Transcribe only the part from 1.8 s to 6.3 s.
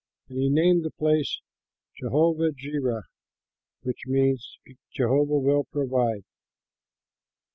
Jehovah jireh, which means, "Jehovah will Provide."